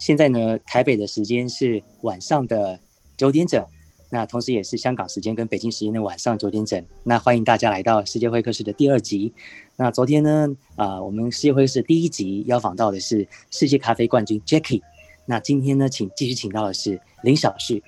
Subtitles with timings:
[0.00, 2.80] 现在呢，台北的时间是晚上的
[3.18, 3.62] 九点整，
[4.08, 6.82] 那同时也是香港时间跟北京时间的晚上九点整。
[7.04, 9.34] 那欢迎大家来到世界会客室的第二集。
[9.76, 14.80] 那昨天呢，啊，我们世界会客室第一集邀访到的是世界咖啡冠军 Jackie。
[15.26, 17.82] 那今天呢，请继续请到的是林小旭。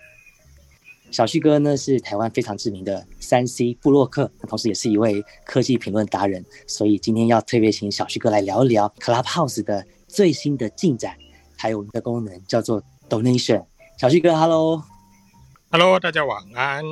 [1.10, 6.44] 小旭哥呢是台湾非常知名的三 C 布洛克，同时也是一位科技评论达人。
[6.66, 11.16] 所以今天要特别请小旭哥来聊一聊 Clubhouse 的最新的进展，
[11.62, 13.64] 还有我们的功能叫做 Donation。
[13.96, 16.84] 小旭哥，Hello，Hello，大家晚安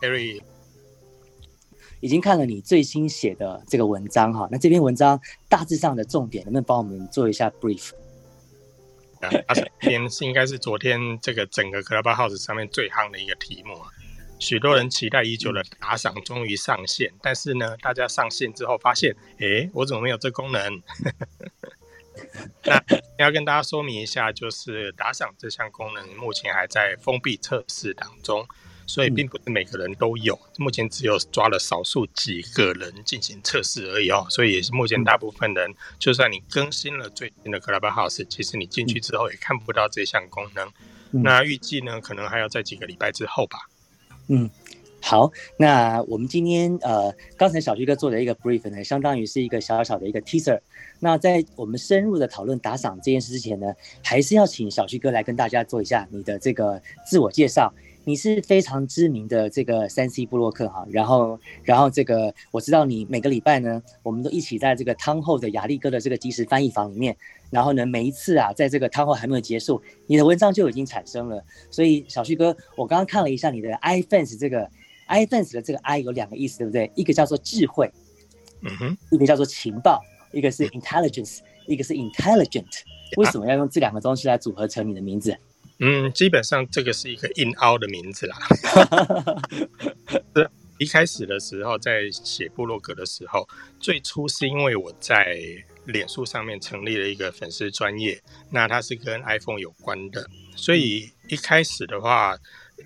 [0.00, 0.42] ，Harry。
[2.00, 7.92] 已经看了你最新写的这个文章哈，那这篇文章大致上的重点，能不能帮我们做一下 brief？
[9.20, 13.86] 啊，今天是应该是昨天这个整个 Clubhouse 上面最夯的一个题目啊，
[14.40, 20.82] 许多人期待已久的打赏终于上线，但是呢，大家上线之后发现，哎，我怎么没有这功能？
[22.64, 28.46] 那要跟大家说明一下，就是打赏这项功能目前还在封闭测试当中。
[28.86, 34.26] 所以并不是每个人都有，目前只有抓了少数几个人进行测试而已哦。
[34.28, 40.68] 所以也是目前大部分人，就算你更新了最新的 Clubhouse，其实你进去之后也看不到这项功能。
[41.22, 43.60] 那预计呢，可能还要在几个礼拜之后吧。
[44.26, 44.50] 嗯，
[45.02, 50.60] 好，那我们今天呃，刚才小旭哥做的一个 brief 呢，相当于是一个小小的一个 teaser。
[51.00, 57.72] 那在我们深入的讨论打赏这件事之前呢，还是要请小旭哥来跟大家做一下你的这个自我介绍。
[58.02, 67.14] 你是非常知名的这个三 C 布洛克哈，然后，然后这个我知道你每个礼拜呢，我们都一起在这个汤后的雅丽哥的这个即时翻译房里面，
[67.50, 71.44] 然后呢，每一次啊，在这个汤后还没有结束，你的文章就已经产生了。
[71.70, 74.68] 所以小旭哥，我刚刚看了一下你的 iFans 这个
[75.10, 76.90] iFans 的这个 i 有两个意思，对不对？
[76.94, 77.90] 一个叫做智慧，
[78.62, 80.00] 嗯哼，一个叫做情报，
[80.32, 82.82] 一个是 intelligence，一个是 intelligent。
[83.16, 85.36] 为什么要用这两个东西来组合成你的名字？
[85.80, 88.38] 嗯，基本上这个是一个硬凹的名字啦。
[90.36, 93.48] 是一开始的时候，在写部落格的时候，
[93.80, 95.36] 最初是因为我在
[95.86, 98.18] 脸书上面成立了一个粉丝专业，
[98.50, 102.38] 那它是跟 iPhone 有关的，所以一开始的话，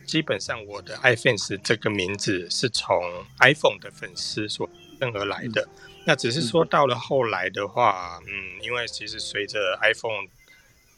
[0.06, 3.00] 基本上我的 iPhone 是这个名字是从
[3.40, 4.68] iPhone 的粉丝所
[4.98, 5.68] 生而来的。
[6.06, 10.26] 那只是说到了后来的话，嗯，因为其实随着 iPhone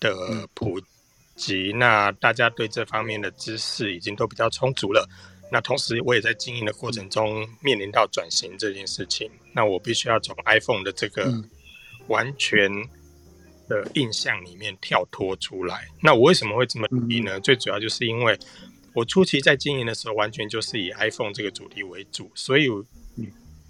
[0.00, 0.80] 的普
[1.36, 5.08] 及，那大家对这方面的知识已经都比较充足了。
[5.52, 9.30] 那同时，我也在经营的过程中面临到转型这件事情。
[9.52, 11.32] 那我必须要从 iPhone 的这个
[12.08, 12.68] 完全
[13.68, 15.86] 的印象里面跳脱出来。
[16.02, 17.38] 那我为什么会这么努力呢？
[17.38, 18.36] 最主要就是因为
[18.96, 22.66] 我初期在经营的时候，完全就是以 iPhone 这个主题为主，所以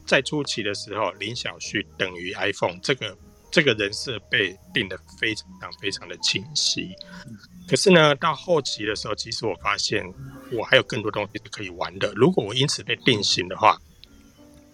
[0.07, 3.19] 在初期的时候，林小旭等于 iPhone 这个。
[3.49, 5.49] 这个人设被定的非常
[5.81, 6.91] 非常的清晰，
[7.67, 10.05] 可是呢，到后期的时候，其实我发现
[10.53, 12.13] 我还有更多东西是可以玩的。
[12.15, 13.81] 如果我因此被定型的话，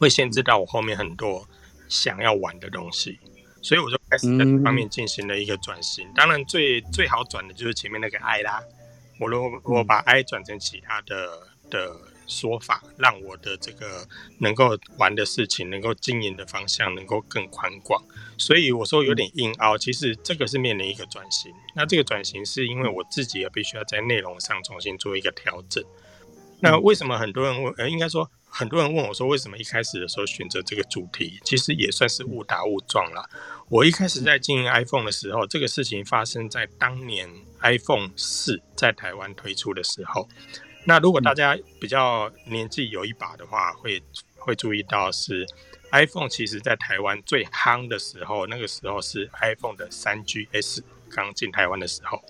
[0.00, 1.46] 会限制到我后面很多
[1.86, 3.20] 想要玩的东西，
[3.60, 6.08] 所以我就开始在这方面进行了一个转型。
[6.16, 8.60] 当然，最最好转的就是前面那个 I 啦。
[9.22, 11.96] 我如果我把 I 转成其他的的。
[12.28, 14.06] 说法让我的这个
[14.38, 18.02] 能够玩的事情，能够经营的方向能够更宽广，
[18.38, 19.76] 所以我说有点硬凹。
[19.76, 25.84] 其实这个是面临一个转型，那这个转型是因为我自己也必须要在内容上重新做一个调整。
[26.62, 27.74] 那为什么很多人问？
[27.76, 31.40] 呃，应该说很多人问我说，为什么一开始的时候选择这个主题？
[31.44, 33.28] 其实也算是误打误撞了。
[33.68, 37.28] 我一开始在经营 iPhone 的时候，这个事情发生在当年
[37.62, 40.28] iPhone 四在台湾推出的时候。
[40.84, 44.00] 那如果大家比较年纪有一把的话，会
[44.36, 45.44] 会注意到是
[45.90, 50.80] iPhone 其实在台湾最夯的时候，那个时候是 iPhone 的三 GS
[51.10, 52.22] 刚进台湾的时候。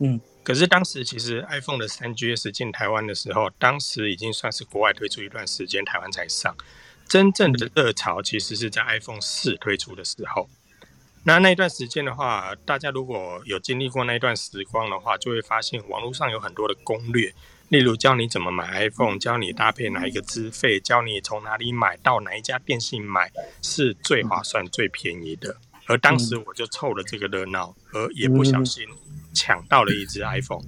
[0.00, 6.56] 嗯，可是当时其实 iPhone 的三 GS 进台湾的时候，当时已经算是国外推出一段时间，台湾才上。
[7.08, 10.48] 真正的热潮其实是在 iPhone 四推出的时候。
[11.24, 17.32] 那那段时间的话，大家如果有经历过那一段时光的话，就会发现网络上有很多的攻略。
[17.68, 23.30] 例如教你怎么买 iPhone，教你搭配哪一个资费，教你从哪里买到哪一家电信买
[23.62, 25.56] 是最划算、最便宜的。
[25.86, 28.86] 而当时我就凑了这个热闹，而也不小心
[29.32, 30.64] 抢到了一只 iPhone。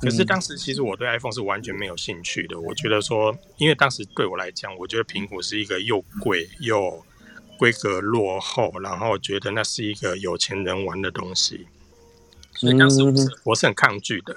[0.00, 2.58] 可是当时其实我对 iPhone 是完全没有兴趣的。
[2.58, 7.04] 我觉得说，因为当时对我来讲，我觉得苹果是一个又贵又
[7.56, 11.68] 规格落后，然后觉得那是一个有钱人玩的东西，
[12.54, 14.36] 所以当时我是我是很抗拒的。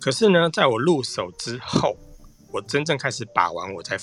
[0.00, 1.96] 可是呢，在我入手之后，
[2.50, 3.96] 我真正开始把玩，我才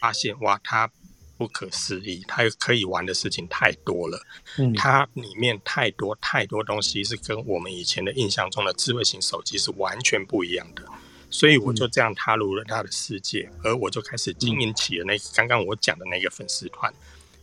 [0.00, 0.90] 发现哇，它
[1.38, 4.20] 不可思议，它可以玩的事情太多了。
[4.58, 10.82] 嗯，它里面太多太多东西是跟我们以前的印象中的智慧型手机是完全不一样的。
[11.30, 16.92] 所以我就这样踏入了他的世界，而我就开始经营起了那刚刚我讲的那个粉丝团，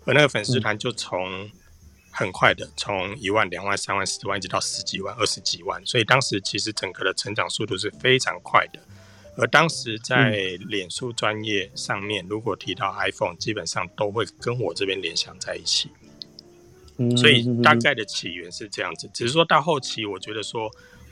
[0.05, 1.49] 而那个粉丝团就从
[2.11, 5.79] 很快的从一万、两万、三万、四万，一直到十几万、二十几万。
[5.85, 8.79] 所以当时其实整个的成长速度是非常快的。
[9.37, 15.89] 而当时在脸书专业上面，如果提到 iPhone，基本上都会跟我这边联想在一起。
[17.17, 20.71] 所以大概的起源是这样子，只是说到后期，我觉得说。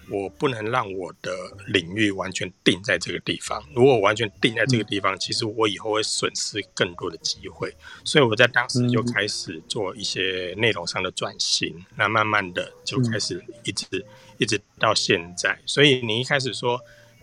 [0.10, 1.32] 我不能让我的
[1.68, 3.64] 领域完全定在这个地方。
[3.74, 7.74] 如果完全定在这个地方，其实我以后会损失更多的机会。
[8.04, 11.74] 所以我在当时就开始做一些内容上的转型。
[11.96, 14.06] 那慢慢的就开始一直
[14.38, 15.58] 一直到现在。
[15.66, 16.78] 所以你一开始说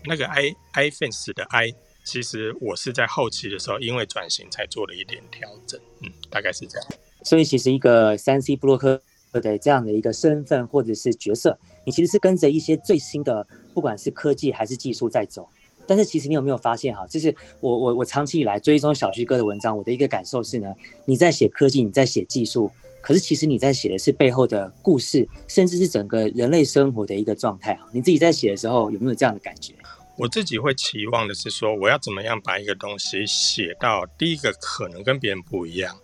[0.05, 5.79] 那个 i iFans 的 i，其实我是在后期的时候因为转型才做了一点调整。
[6.01, 6.87] 嗯，大概是这样。
[7.23, 9.01] 所以其实一个三 C 布洛克。
[9.33, 15.47] 的这样的一个身份或者是角色，你其实是跟着一些最新的，不管是科技还是技术在走。
[15.87, 20.75] 但是其实你有没有发现哈，就是我我我长期以来追踪小徐哥的文章，我的一个感受是呢，
[21.05, 22.69] 你在写科技，你在写技术，
[23.01, 27.87] 可是其实你在写的是背后的故事，甚至是整个人类生活的一个状态啊。
[27.91, 29.73] 你自己在写的时候有没有这样的感觉？
[30.17, 35.97] 我自己会期望的是说，我要怎么样把一个东西写到第一个可能跟别人不一样。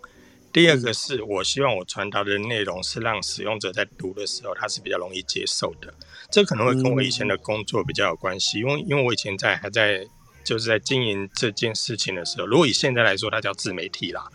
[0.50, 5.92] 第二个是我希望我传达的内容是让使用者在读的时候他是比较容易接受的，
[6.30, 10.04] 这可能会跟我以前的工作比较有关系，因为因为我以前在还在
[10.42, 14.26] 就是在经营这件事情的时候，如果以现在来说，它叫自媒体啦，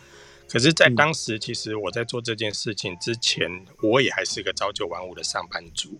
[0.54, 3.50] 可是，在当时其实我在做这件事情之前，
[3.82, 5.98] 我也还是个朝九晚五的上班族。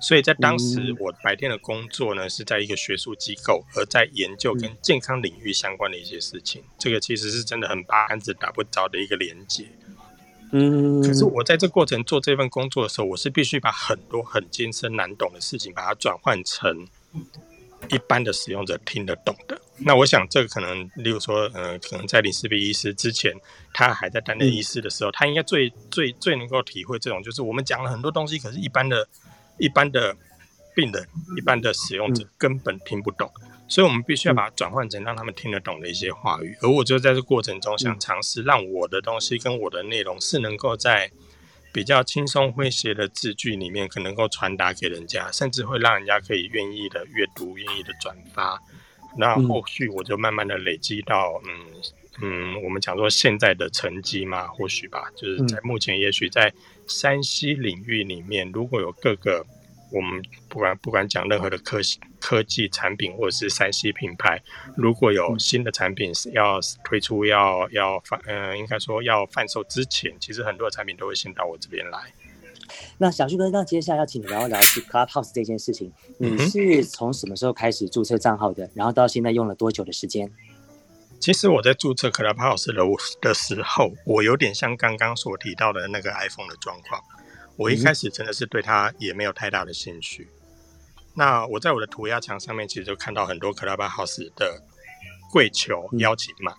[0.00, 6.62] 所以在当时，我白天的工作呢是在一个学术机构，而在研究跟健康领域相关的一些事情。
[6.78, 9.66] 这个其实是真的很八竿子打不着的一个连接。
[10.52, 16.86] 嗯，可是我在这过程做这份工作的时候，我是必须把很多很艰深难懂的事情，把它转换成
[17.90, 19.60] 一般的使用者听得懂的。
[19.80, 23.32] 那我想，这个可能，例如说，呃，可能在林世璧医师之前，
[23.72, 29.08] 他还在担任医师的时候，他应该最最最能够体会这种，就是我们讲了很多东西，可是一般的。
[29.60, 30.16] 一般的
[30.72, 31.04] 病人、
[31.36, 33.28] 一般的使用者根本听不懂，
[33.66, 36.56] 所以我们必须要把它转换成让他们听得懂的一些话语。
[36.62, 41.10] 而我就在这过程中想尝试，让我的东西跟我的内容是能够在
[41.72, 48.62] 比较轻松诙谐的字句里面，可能够传达给人家，甚至会让人家可以愿意的阅读、愿意的转发。
[49.16, 51.50] 那后续我就慢慢的累积到，嗯
[52.20, 56.52] 嗯，我们讲说现在的成绩嘛，或许吧，就是在目前，也许在。
[56.90, 59.44] 山西领域里面，如果有各个
[59.92, 61.76] 我们不管不管讲任何的科
[62.18, 64.42] 科技产品或者是山西品牌，
[64.74, 72.00] 如果有新的产品是要推出要要贩嗯，应该说要贩售之前，其实很多的产品都会先到我这边来。
[72.98, 78.70] 那小旭哥，那接下来要请你聊一聊是 Clubhouse 这件事情，你是从什么时候开始注册账号的？
[78.74, 80.30] 然后到现在用了多久的时间？
[81.20, 82.82] 其实我在注册 Clubhouse 的
[83.20, 87.02] 的时候，我有点像刚刚所提到的那个 iPhone 的状况。
[87.56, 90.28] 我一开始真的是对它也没有太大的兴趣。
[91.14, 94.62] 那我在我的涂鸦墙上面，其实就看到很多 Clubhouse 的
[95.32, 96.54] 跪求邀请码。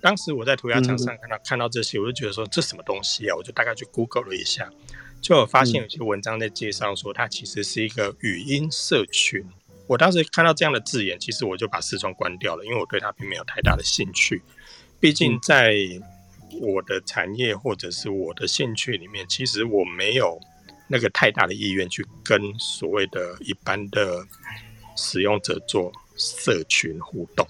[0.00, 3.34] 当时我在涂鸦墙上看到看到这些，我就觉得说这什么东西啊？
[3.36, 4.70] 我就大概去 Google 了一下，
[5.20, 9.44] 就发现有些文章在介绍说，它其实是一个语音社群。
[9.86, 14.42] 我当时看到这样的字眼，其实我就把视窗关掉了，因为我对它并没有太大的兴趣。
[15.00, 15.74] 毕竟在
[16.60, 20.38] 我的产业或者是我的兴趣里面，其实我没有
[20.88, 24.26] 那个太大的意愿去跟所谓的一般的
[24.96, 27.46] 使用者做社群互动。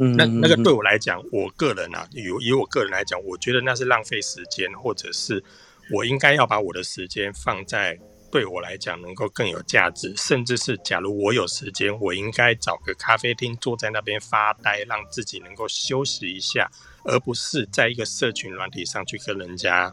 [0.00, 5.44] 嗯，那那个对我来讲，我个人啊，以以我个人来讲，我觉得那是浪费时间，或者是
[5.92, 7.98] 我应该要把我的时间放在。
[8.32, 16.70] 对我来讲，能够更有价值，甚至是假如我有时间，我应该找个咖啡厅坐在那边发呆，让自己能够休息一下，
[17.04, 19.92] 而不是在一个社群软体上去跟人家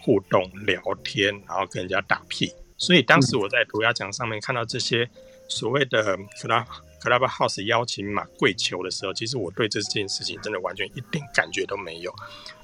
[0.00, 2.50] 互动聊天，然后跟人家打屁。
[2.78, 5.06] 所以当时我在涂鸦墙上面看到这些
[5.46, 6.64] 所谓的 club
[7.04, 12.10] club house 邀请码跪求的时候，其实我对这件事情真的完全一点感觉都没有。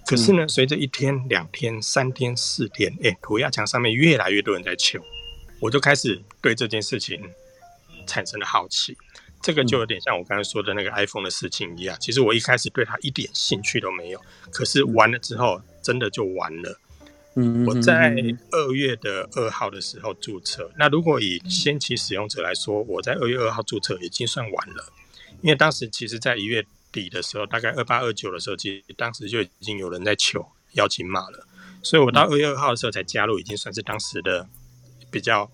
[0.06, 4.98] 可是呢，随着一天、两天、三天、四天，哎，涂鸦墙上面越来越多人在求，
[5.60, 7.20] 我就开始对这件事情
[8.06, 8.96] 产生了好奇。
[9.42, 11.96] 这个就有点像我刚才说的那个 iPhone 的事情一样。
[12.00, 14.20] 其实我一开始对它一点兴趣都没有，
[14.50, 16.80] 可是玩了之后，真的就玩了。
[17.36, 18.16] 嗯，我在
[18.50, 20.70] 二月的二号的时候注册。
[20.76, 24.92] 那如果以先期使用者来说，我在二月二号注册已经算晚了，
[25.40, 31.46] 因为当时其实在一月底的时候，大概二八二九的时候，其实当时就已经有人在求邀请码了，
[31.82, 34.48] 所以我到二月二号的时候才加入，已经算是当时的
[35.10, 35.48] 比较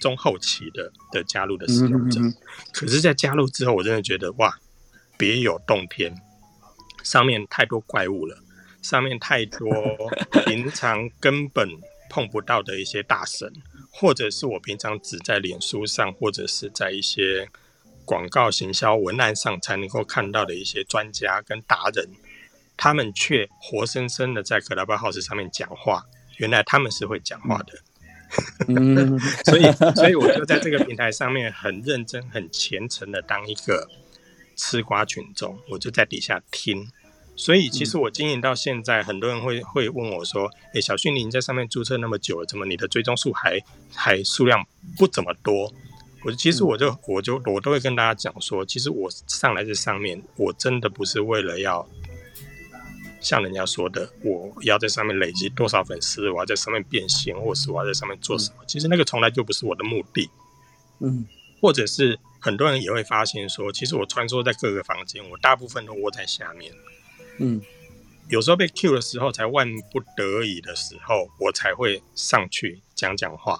[0.00, 2.20] 中后期的的加入的使用者。
[2.72, 4.58] 可是，在加入之后，我真的觉得哇，
[5.16, 6.20] 别有洞天，
[7.04, 8.38] 上面太多怪物了，
[8.82, 9.70] 上面太多
[10.44, 11.68] 平常根本
[12.10, 13.50] 碰不到的一些大神，
[13.90, 17.48] 或者是我平常只在脸书上，或者是在一些。
[18.04, 22.04] 广告行销文案上才能够看到的一些专家跟达人，
[22.76, 26.04] 他们却活生生的在 Clubhouse 上面讲话。
[26.38, 27.72] 原来他们是会讲话的，
[29.44, 29.62] 所以
[29.94, 33.88] 所以我就在这个平台上面很认真、很虔诚的当一个
[34.56, 36.84] 吃瓜群众，我就在底下听。
[37.34, 43.58] 所以其实我经营到现在，很多人会会问我说：“诶，小迅你在上面注册那么久了，怎么你的追踪数还
[43.94, 44.66] 还数量
[44.98, 45.72] 不怎么多？”
[46.24, 51.84] 我其实我就我就我都会跟大家讲说，其实我上来这上面，我真的不是为了要
[53.20, 58.62] 像人家说的，我要在上面累积多少粉丝，我要在上面变现，或是我要在上面做什么。
[58.68, 60.30] 其实那个从来就不是我的目的。
[61.00, 61.26] 嗯，
[61.60, 66.72] 或者是很多人也会发现说，其实我穿梭在各个房间，我大部分都窝在下面。
[67.38, 67.60] 嗯，
[68.28, 73.58] 有时候被 Q 的时候，才万不得已的时候，我才会上去讲讲话。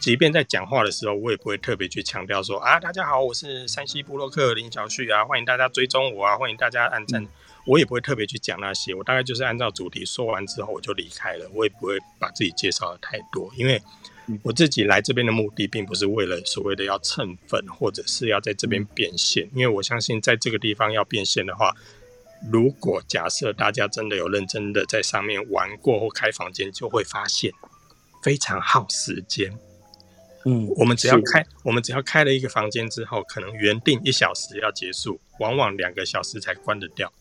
[0.00, 7.26] 即便在讲话的时候，我也不会特别去强调说啊，大家好，我是山西布洛克林小旭啊，欢迎大家追踪我啊，欢迎大家按赞。
[7.64, 13.82] 我也不会特别去讲那些，我大概就是按照主题说完之后我就离开了，我也不会把自己介绍的太多，因为
[14.42, 21.74] 我自己来这边的目的并不是为了所谓的要蹭粉，或者是要在这边变现，因为我相信在这个地方要变现的话，
[22.50, 27.52] 如果假设大家真的有认真的在上面玩过或开房间，就会发现
[28.22, 29.58] 非常耗时间。
[30.44, 37.12] 嗯，我们只要开，我们只要开了一个房间之后，可能原定一小时要结束，往往两个小时才关得掉。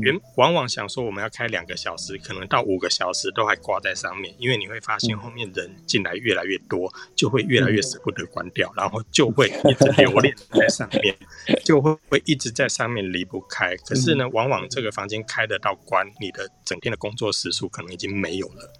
[0.00, 11.16] 原往往想说我们要开两个小时，可能到五个小时都还挂在上面，因为你会发现后面人进来越来越多，就会越来越舍不得关掉，然后就会一直留恋在上面，
[11.64, 13.76] 就会会一直在上面离不开。
[13.76, 18.72] 可是呢，往往这个房间开得到关，你的整天的工作时数可能已经没有了。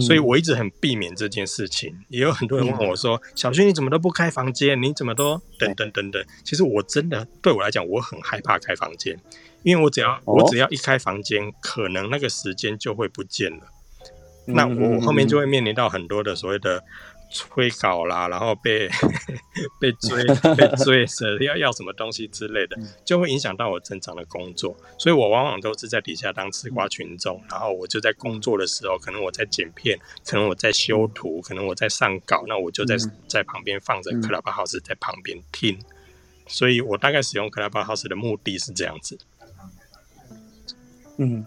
[0.00, 4.80] 所以我一直很避免这件事情，也有很多人问我说：“小轩，你怎么都不开房间？
[4.80, 9.18] 你怎么都等等等等？”其实我真的对我来讲，我很害怕开房间，
[9.62, 13.64] 因为我只要我只要一开房间，可能那个时间就会不见了。
[14.46, 16.82] 那我后面就会面临到很多的所谓的。
[17.34, 18.86] 催稿啦，然后被
[19.80, 20.22] 被追
[20.54, 22.76] 被追， 是要要什么东西之类的，
[23.06, 24.76] 就会影响到我正常的工作。
[24.98, 35.78] 所以我往往都是在底下当吃瓜群众，然后我就在工作的时候，可能我在剪片，可能我在修图，可能我在上稿，那我就在在旁边放着 Clubhouse 在旁边听。
[36.46, 39.18] 所以我大概使用 Clubhouse 的目的是这样子。
[41.24, 41.46] 嗯，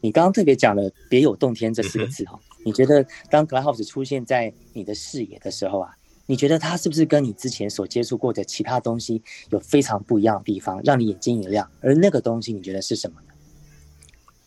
[0.00, 2.40] 你刚刚特别讲了“别有洞天”这四个字哈。
[2.64, 11.70] 你觉得当 Clubhouse 出现在你的视野的时候啊，你觉得它是不是跟你之前所接触过的其他东西有非常不一样的地方，让你眼睛一亮？
[11.80, 13.28] 而那个东西你觉得是什么呢？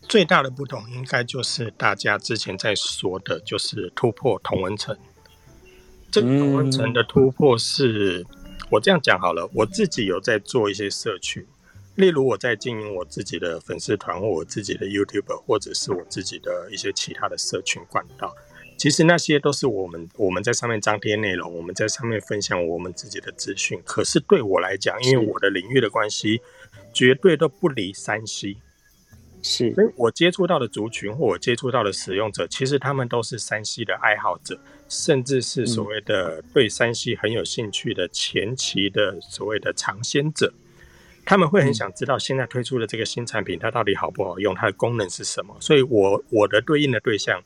[0.02, 4.96] 最大的不同应该就是大家之前在说的，就是突破同文层。
[6.12, 8.26] 这个同文层的突破是，
[8.70, 11.44] 我这样讲好了，我自己有在做一些社群。
[11.96, 18.36] 例如我在经营我自己的粉丝团，或我自己的 YouTube，或者是我自己的一些其他的社群管道，
[18.78, 23.80] 其实那些都是我们我们在上面张贴内容，我们在上面分享我们自己的资讯。
[23.86, 26.42] 可是对我来讲，因为我的领域的关系，
[26.92, 28.58] 绝对都不离山西。
[29.44, 34.58] 是，所以我接触到的族群或我接触到的使用者，其实他们都是山西的爱好者，
[34.90, 40.52] 甚至是所谓的对山西很有兴趣的前期的所谓的尝鲜者。
[41.26, 45.56] 他们会很想知道现在推出的这个新产品，它到底好不好用，它的功能是什么。
[45.60, 47.42] 所以，我我的对应的对象，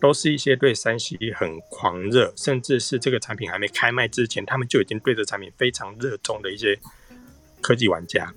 [0.00, 6.78] 都是一些对三 C 很狂热，甚至是这个产品还没开卖之前，他们就已经对这产品非常热衷的一些
[7.62, 8.32] 科技玩家。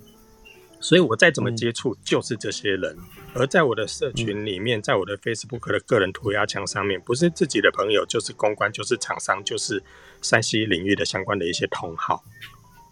[0.80, 2.96] 所以我再怎么接触，就是这些人。
[3.34, 9.82] 而在我的社群里面，在我的 Facebook 的个人涂鸦墙上面，不是自己的朋友，就是公关，就是厂商，就是
[10.22, 12.24] 三 C 领域的相关的一些同好。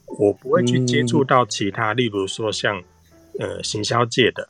[0.07, 2.83] 我不会去接触到其他，例如说像
[3.39, 4.49] 呃行销界的、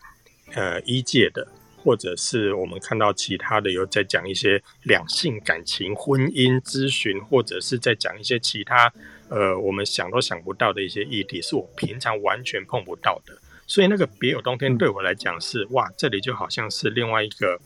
[0.54, 8.92] 呃医界的，或者是我们看到其他的有在讲一些两性感情、婚姻咨询，或者是在讲一些其他
[9.28, 13.36] 呃我们想都想不到的一些议题，是我平常完全碰不到的。
[13.66, 17.60] 所以那个别有洞天对我来讲是哇，这里就好像是另外一个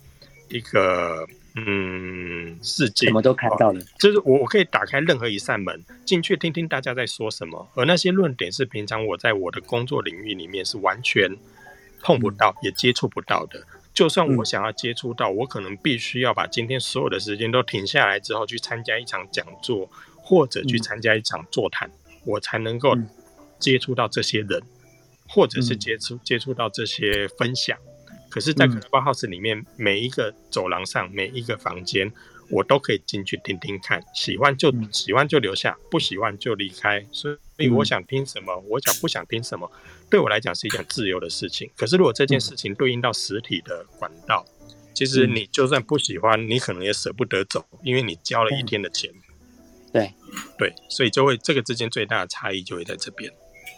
[0.49, 3.80] 一个嗯世界，什么都看到了。
[3.99, 11.37] 就是我我可以打开任何一扇门进去听听大家在说什么，而那些论点是平常我在我的工作领域里面是完全
[12.00, 13.64] 碰不到也接触不到的。
[13.92, 21.90] 就算我想要接触到，我可能必须要把今天所有的时间都停下来之后去参加一场讲座，或者去参加一场座谈，
[22.25, 22.97] 我才能够
[23.59, 24.62] 接触到这些人，
[25.28, 27.76] 或者是接触接触到这些分享。
[28.30, 32.10] 可是，在 Clubhouse 里面，每一个走廊上，每一个房间，
[32.49, 37.04] 我都可以进去听听看，喜欢就喜欢就留下，不喜欢就离开。
[37.10, 39.70] 所以，我想听什么，我想不想听什么，
[40.08, 41.68] 对我来讲是一件自由的事情。
[41.76, 44.46] 可是，如果这件事情对应到实体的管道，
[44.94, 49.10] 其实你就算不喜欢，你可能也舍不得走，因为你交了一天的钱。
[49.92, 50.14] 对，
[50.56, 53.32] 对，所以就会这个之间最大的差异就会在这边。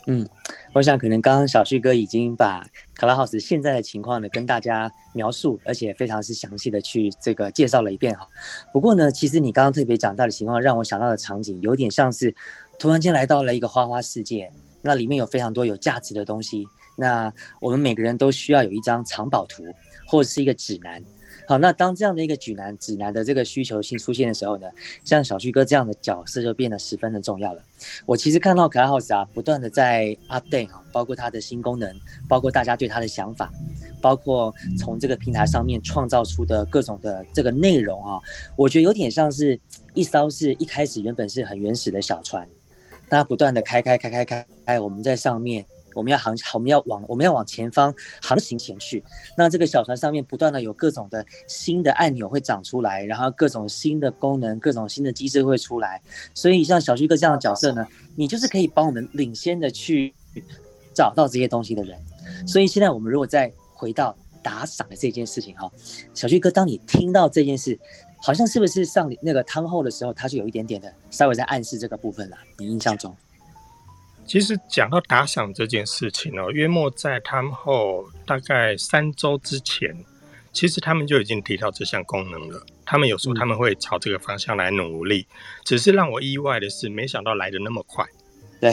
[0.06, 0.28] 嗯，
[0.72, 2.66] 我想可能刚刚小旭哥已经把
[2.98, 8.26] Clubhouse 现在的情况呢跟大家描述，而且非常是详细的去这个介绍了一遍哈。
[8.72, 12.34] 不过呢，其实你刚刚特别讲到的情况，让我想到的场景有点像是
[12.78, 14.50] 突然间来到了一个花花世界，
[14.82, 19.64] 那里面有非常多有价值的东西，那我们每个人都需要有一张藏宝图
[20.06, 21.02] 或者是一个指南。
[21.48, 24.68] 好，那当这样的一个指南指南的这个需求性出现的时候呢，
[25.02, 27.60] 像小旭哥这样的角色就变得十分的重要了。
[28.06, 31.94] 我其实看到可爱 house 啊，不断的在 update 啊，包括它的新功能，
[32.28, 33.50] 包括大家对它的想法，
[34.00, 38.20] 包括从这个平台上面创造出的各种的这个内容啊，
[38.56, 39.58] 我觉得有点像是
[39.94, 42.48] 一艘是一开始原本是很原始的小船，
[43.18, 45.64] 它不断的开开开开开开，我们在上面。
[45.94, 49.04] 我们要航，我们要往，我们要往前方航行前去。
[49.36, 56.00] 那这个小船上面不断的有各种的新的按钮会长出来，然后各种新的功能、各种新的机制会出来。
[56.32, 60.14] 所以像小旭哥这样的角色呢，你就是可以帮我们领先的去
[60.94, 62.00] 找到这些东西的人。
[62.46, 65.70] 所以现在我们如果再回到打赏的这件事情哈，
[66.14, 67.78] 小旭哥，当你听到这件事，
[68.22, 72.36] 好像是不是上那个汤后的时候，他就有一点点的稍微在暗示这个部分了？
[72.58, 73.14] 你印象中？
[74.24, 80.04] 其实讲到打赏这件事情哦，约莫在他们后大概三周之前，
[80.52, 82.64] 其实他们就已经提到这项功能了。
[82.86, 85.26] 他们有说他们会朝这个方向来努力，
[85.64, 88.06] 只是让我意外的是，没想到来的那么快。
[88.60, 88.72] 对，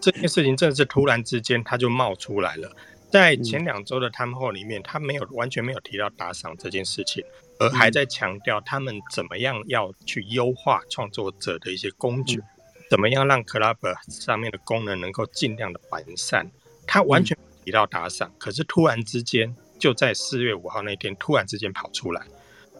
[0.00, 2.70] 这件事情真的是突然之间它就冒出来了。
[3.12, 7.22] 在前两周的他们后里面，他没有完全没有提到打赏这件事情，
[7.58, 12.40] 而还在强调他们怎么样要去优化创作者的一些工具。
[12.88, 13.76] 怎么样让 Club
[14.10, 16.50] 上面的功能能够尽量的完善？
[16.86, 22.22] 他完全提到打赏，可是突然之间就在四月五号那天突然之间跑出来，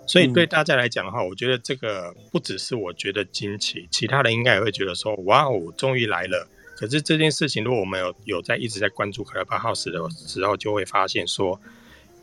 [0.06, 6.48] 所以对大家来讲的话，我觉得这个不只是我觉得惊奇，其他人应该也会觉得说哇哦，终于来了。
[6.76, 11.60] 可是这件事情，如果我们有有在一直在关注 Club House 的时候，就会发现说，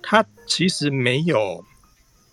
[0.01, 1.63] 他其实没有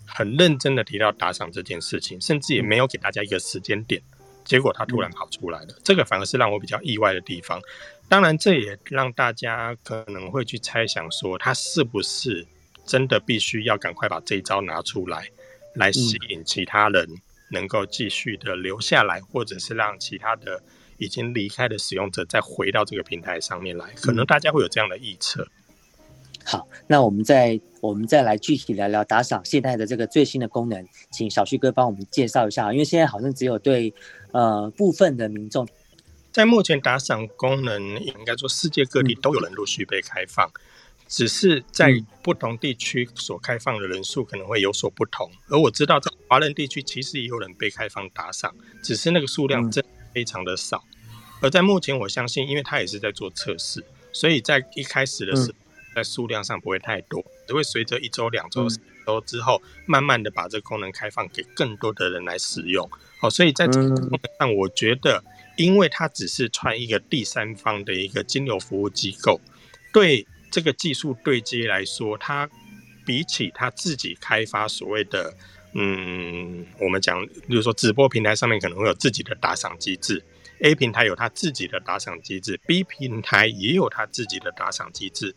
[0.05, 4.01] 很认真的提到打赏这件事情，甚至也没有给大家一个时间点。
[4.43, 7.61] 结果他突然跑出来了，这个反而是让我比较意外的地方。
[8.09, 12.47] 当然，这也让大家可能会去猜想说，他是不是
[12.85, 15.29] 真的必须要赶快把这一招拿出来，
[15.75, 17.05] 来吸引其他人
[17.51, 20.63] 能够继续的留下来，或者是让其他的
[20.97, 23.91] 已经离开的使用者再回到这个平台上面来。
[23.95, 25.47] 可能大家会有这样的预测。
[26.43, 33.93] 好，那我们再我们再来具体聊聊打赏现在的这个最新的功能，请小旭哥帮我们介绍一下，因为现在好像只有对
[34.31, 35.67] 呃部分的民众，
[36.31, 40.49] 在目前打赏功能应该说世界各地都有人陆续被开放，
[41.09, 41.91] 只是在
[42.23, 45.29] 不同地区所开放的人数可能会有所不同。
[45.49, 49.83] 而我知道在华人地区其实也有人被开放打赏，只是那个数量真
[50.17, 50.83] 非常的少。
[51.43, 55.57] 而在目前，我相信，因为它也是在做测试，所以在一开始的时候。
[55.95, 62.87] 在数量上不会太多，只会随着一周、两周、三周之后，慢慢的把这个功能开放给更多的人来使用。
[63.19, 65.23] 好，所以在这个功能上，我觉得，
[65.55, 69.41] 因为它只是穿一个第三方的一个金流服务机构，
[69.91, 72.47] 对这个技术对接来说，它
[73.03, 75.33] 比起它自己开发所谓的，
[75.73, 80.23] 嗯，我们讲，比如说直播平台上面可能会有自己的打赏机制
[80.61, 85.35] ，A 平台有它自己的打赏机制，B 平台也有它自己的打赏机制。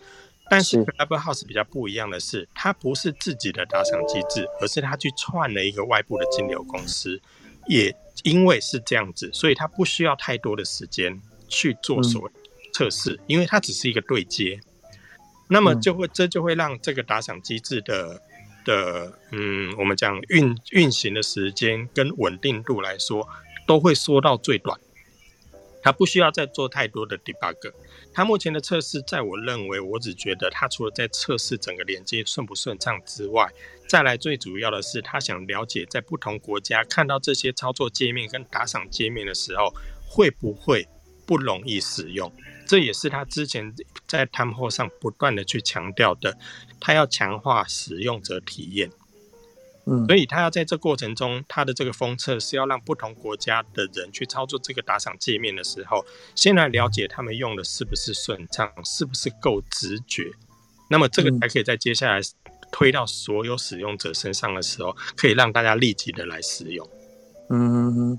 [0.48, 7.20] 但是 Clubhouse 比较不一样的是，它不是自己的打赏机制，而是它去串了一个外部的金流公司。
[7.66, 12.30] 也因为是这样子，所以它不需要太多的时间去做所谓
[12.72, 14.58] 测试，因为它只是一个对接。
[15.48, 18.20] 那么就会这就会让这个打赏机制的
[18.70, 23.28] 的嗯，我们讲运运行的时间跟稳定度来说，
[23.66, 24.78] 都会缩到最短。
[25.82, 27.72] 它不需要再做太多的 debug。
[28.12, 33.48] 它目前的测试，在我认为，我只觉得它除了在测试整个连接顺不顺畅之外，
[33.88, 39.74] 再来最主要的是，他想了解在不同国家看到这些操作界面跟打赏界面的时候，
[40.06, 40.86] 会不会
[41.30, 42.32] 不容易使用。
[42.66, 43.72] 这也是他之前
[44.08, 46.36] 在谈货上不断的去强调的，
[46.80, 48.90] 他要强化使用者体验。
[49.86, 60.32] 嗯，所以他要在这过程中，他的这个封测是要让不同国家的人去操作这个打赏界面的时候，先来了解他们用的是不是顺畅，是不是够直觉，
[60.88, 62.20] 那么这个才可以在接下来
[62.72, 66.88] 推到所有使用者身上的时候，可以让大家立即的来使用。
[67.50, 68.18] 嗯。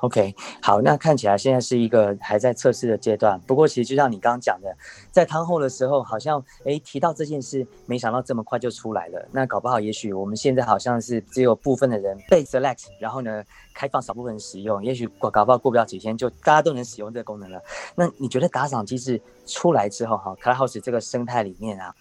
[0.00, 0.32] OK，
[0.62, 3.40] 好，那看起来现在是一个还在测试的阶段。
[3.40, 4.72] 不过，其实就像你刚刚讲的，
[5.10, 9.28] 在汤后的时候，好像诶提到这件事，没想到这么快就出来了。
[9.32, 13.42] 那搞不好，也许我们现在好像是只有部分的人被 select，然后呢，
[13.74, 14.84] 开放少部分人使用。
[14.84, 17.60] 也许搞搞不好过不了几天，就大家都能使用这个功能了。
[17.96, 21.92] 那你觉得打赏机制出来之后，哈，Clubhouse 这个生态里面啊，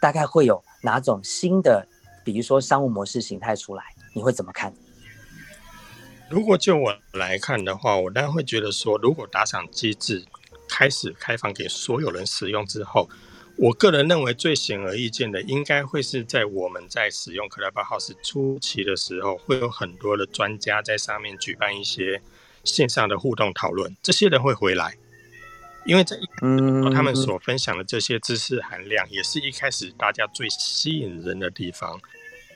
[0.00, 1.86] 大概会有哪种新的，
[2.24, 3.84] 比如说商务模式形态出来？
[4.12, 4.72] 你会怎么看？
[6.30, 10.24] 如果就我来看的话，我当然会觉得说，如果打赏机制
[10.68, 13.08] 开始开放给所有人使用之后，
[13.56, 22.20] 我个人认为最显而易见的，应该会是在我们在使用 Clubhouse 初期的时候，会有很多的专家在上面举办一些
[22.64, 24.96] 线上的互动讨论，这些人会回来，
[25.84, 32.00] 因为在嗯他们所分享的这些知识含量，也是一开始大家最吸引人的地方，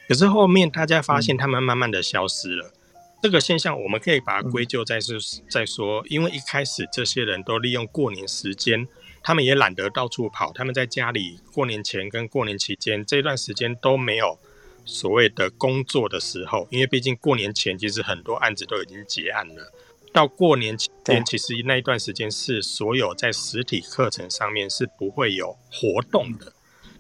[0.09, 2.73] 可是后面大家发现他们慢慢的消失了。
[3.21, 5.19] 这个现象，我们可以把它归咎在是
[5.51, 8.87] 在说，因为一开始这些人都利用过年时间，
[9.23, 14.39] 他们也懒得到处跑，他们在家里过年前跟过年期间这段时间都没有
[14.85, 19.73] 所谓的工作的时候，因为毕竟过年前其实很多案子都已经结案了，
[20.13, 26.53] 到过年期间其实那一段时间是所有在实体课程上面是不会有活动的。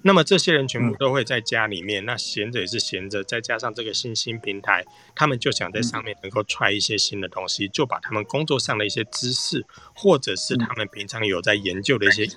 [0.03, 4.85] 那么这些人全部都会在家里面，那闲着也是闲着，再加上这个新兴平台，
[5.15, 12.29] 他们就想在上面能够踹一些新的东西，就把他们工作上的一些知识，或者是他们平常有在研究的一些，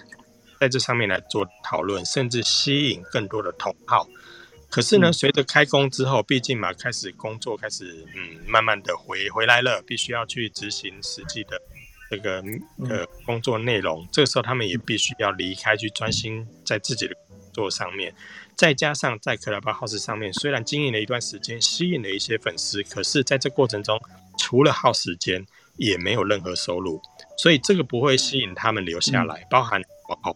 [0.59, 4.07] 在这上面来做讨论，甚至吸引更多的同好。
[4.69, 11.61] 可是呢，随着开工之后，毕竟嘛，开始工作，开始嗯，慢慢的回回来了，必须要去执行实际的
[12.09, 12.41] 这个
[12.89, 14.07] 呃工作内容。
[14.11, 17.15] 这个时候，他们也必须要离开，去专心在自己的。
[17.51, 18.13] 做上面，
[18.55, 23.99] 再加上在 Clubhouse 上面，虽然经营了一段时间，吸引了一些粉丝，可是在这过程中，
[24.37, 25.45] 除了耗时间，
[25.77, 27.01] 也没有任何收入，
[27.37, 29.45] 所以这个不会吸引他们留下来。
[29.49, 29.81] 包含
[30.23, 30.35] 哦，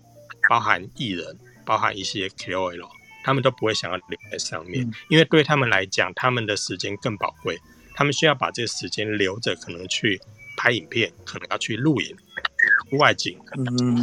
[0.50, 2.90] 包含艺人，包含一些 KOL，
[3.24, 7.60] 他们都不会想要留在上面，因为对他们来讲，他们的时间更宝贵，
[7.96, 10.20] 他们需要把这个时间留着，可能去
[10.58, 12.16] 拍影片，可能要去录影、
[12.98, 13.38] 外景、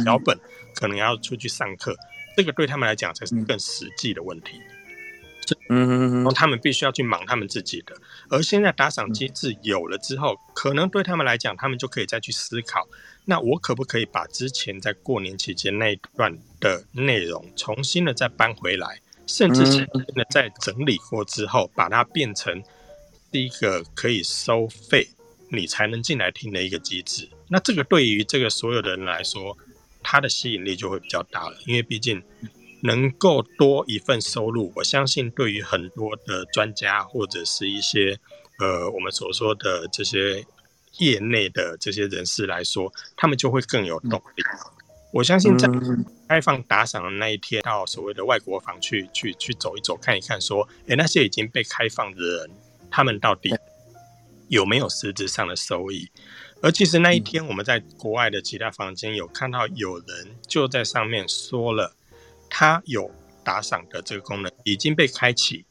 [0.05, 0.37] 脚本，
[0.75, 1.95] 可能要出去上课。
[2.35, 4.59] 这个对他们来讲才是更实际的问题，
[5.69, 7.95] 嗯，然后他们必须要去忙他们自己的。
[8.29, 12.87] 而现在打赏机制有了之后，可能对他们来讲，他们就可以再去思考：
[13.25, 22.63] 那我可不可以把之前在过年期间那一段的内容重新的再搬回来，甚至是的再整理过之后，把它变成
[23.31, 25.07] 第一个可以收费
[25.49, 27.29] 你才能进来听的一个机制？
[27.49, 29.55] 那这个对于这个所有的人来说。
[30.03, 32.21] 它的吸引力就会比较大了，因为毕竟
[32.81, 38.19] 能够多一份收入，我相信对于很多的专家或者是一些
[38.59, 40.45] 呃我们所说的这些
[40.99, 44.43] 业内的这些人士来说，他们就会更有动力。
[45.13, 45.69] 我相信在
[46.27, 52.49] 开放打赏的那一天，到所谓的外国房去去去走一走，看一看，说，诶，那些已经被开放的人，
[52.89, 53.55] 他们到底
[54.49, 56.09] 有没有实质上的收益？
[56.63, 61.93] 而其实那一天，我们在国外的其他房间有看到有人就在上面说了，
[62.49, 63.11] 他有
[63.43, 65.65] 打赏的这个功能已经被开启，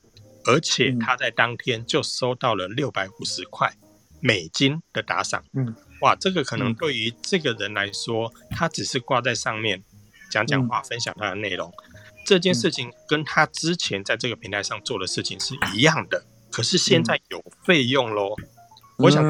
[0.45, 3.73] 而且他在当天就收到了六百五十块
[4.21, 5.43] 美金的打赏。
[5.55, 9.83] 嗯，哇，这个可能对于这个人来说，他只是挂在上面
[10.31, 11.73] 讲讲话、分享他的内容，
[12.27, 16.27] 这件事情跟他之前在这个平台上做的事情是一样的。
[16.51, 18.37] 可是现在有费用喽，
[18.99, 19.25] 我想。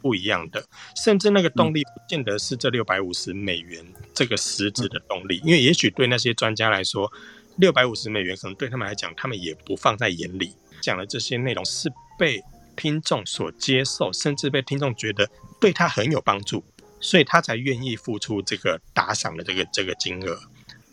[0.00, 0.64] 不一样的，
[0.96, 3.84] 甚至那个动力不见得是这六百五十美元
[4.14, 7.12] 这个实质的动力，因为也许对那些专家来说，
[7.56, 10.54] 六百五十美元可能对他们来讲，他们也不放在眼里。
[10.80, 12.42] 讲的这些内容是被
[12.74, 15.28] 听众所接受，甚至被听众觉得
[15.60, 16.64] 对他很有帮助，
[17.00, 20.40] 所以他才愿意付出这个打赏的这个这个金额。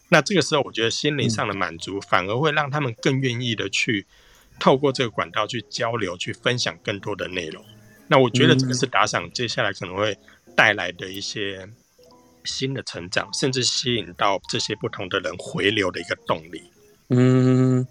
[0.09, 4.05] 那这个时候，我觉得心灵上的满足反而会让他们更愿意的去
[4.59, 7.63] 透过这个管道去交流，去分享更多的内容。
[8.07, 10.17] 那我觉得这个是打赏接下来可能会
[10.55, 11.67] 带来的一些
[12.43, 16.63] 新的成长，甚至吸引到这些不同的人回流的一个动力。
[17.09, 17.85] 嗯，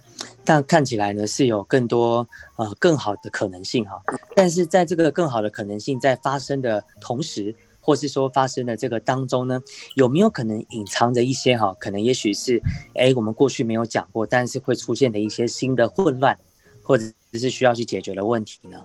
[0.44, 2.26] 但看起来呢是有更多
[2.56, 4.02] 呃更好的可能性哈。
[4.34, 9.62] 但是在这个更好的可能性在发生的同时，或是说发生的这个当中呢，
[9.94, 11.74] 有没有可能隐藏着一些哈？
[11.80, 12.60] 可能也许是
[12.94, 16.38] 哎我们过去没有讲过，但是会出现的一些新的混乱，
[16.82, 18.82] 或者是需要去解决的问题呢？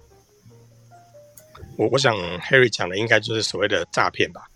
[1.81, 4.47] 我我想 Harry 讲的应该就是所谓的诈骗吧。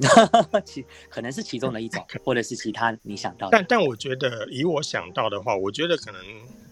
[0.64, 3.56] 其可能是其中的一种，或者是其他你想到的。
[3.56, 6.20] 但但我觉得，以我想到的话，我觉得可能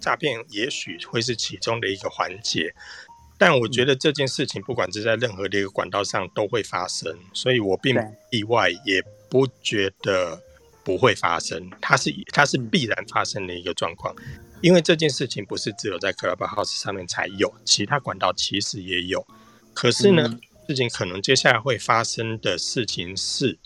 [0.01, 2.75] 诈骗也许会是其中的一个环节。
[3.39, 10.41] 但我觉得这件事情，不管是在任何的一个管道上都会发生，所以我并不意外，也不觉得
[10.83, 11.71] 不会发生。
[11.81, 14.15] 它是它是必然发生的一个状况，
[14.61, 19.27] 因为这件事情不是只有在 Clubhouse 上面才有，其他管道其实也有。
[19.75, 20.39] 可是呢？
[20.69, 23.57] 事情可能接下来会发生的事情是，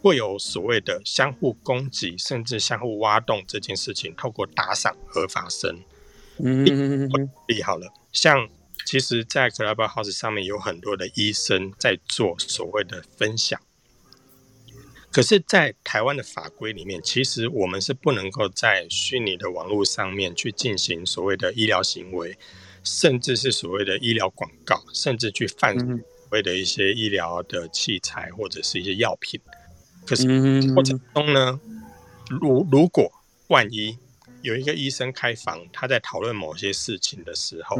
[0.00, 5.78] 会有所谓的相互攻击，甚至相互挖洞这件事情，透过打赏而发生。
[6.38, 6.64] 嗯，
[7.46, 8.48] 理好了，像
[8.86, 13.60] 其实，在 Clubhouse 上面有很多的医生在做所谓的分享，
[15.12, 22.36] 可是，在台湾的法规里面，其实我们是不能够在虚拟的网络上面去进行所谓的医疗行为，
[22.82, 26.02] 甚至是所谓的医疗广告，甚至去贩。
[26.32, 29.38] 谓的一些医疗的器材或者是一些药品，
[30.06, 30.24] 可是
[30.72, 31.60] 过程中呢，
[32.40, 33.12] 如如果
[33.48, 33.98] 万一
[34.40, 37.76] 有一个医生开房，他在讨论某些事情的时候，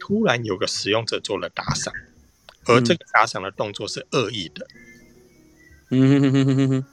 [0.00, 1.92] 突然有个使用者做了打赏，
[2.64, 4.80] 而这个打赏的动作是恶意的，嗯，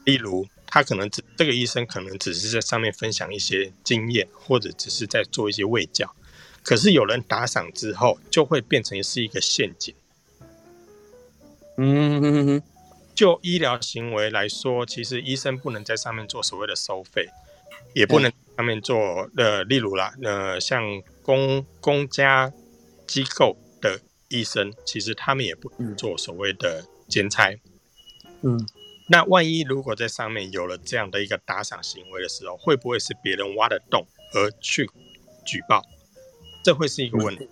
[0.04, 6.14] 例如他可能只这个医生可能只是在上面分享一些经验，或者只是在做一些卫教，
[6.64, 9.96] 可是有人打赏之后，就会变成是一个陷阱。
[11.78, 12.62] 嗯，
[13.16, 17.30] 就医疗行为来说，其实医生不能在上面做所谓的收费，
[17.94, 22.52] 也不能上面做呃，例如啦，呃，像公公家
[23.08, 27.58] 机构的医生，其实他们也不做所谓的兼差。
[28.42, 28.68] 嗯，
[29.10, 34.90] 那万一如果在上面有了这样的一个打赏行为的时候，会不会是别人挖的洞而去
[35.46, 35.84] 举报？
[36.64, 37.50] 这会是一个问题。